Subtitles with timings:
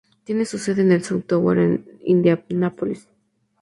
[0.23, 3.07] Tiene su sede en el South Tower en Indianápolis.